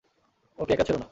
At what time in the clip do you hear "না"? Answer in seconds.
0.93-0.99